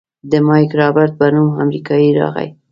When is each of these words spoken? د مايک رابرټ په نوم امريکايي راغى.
د 0.31 0.33
مايک 0.47 0.71
رابرټ 0.79 1.11
په 1.19 1.25
نوم 1.33 1.47
امريکايي 1.63 2.09
راغى. 2.19 2.47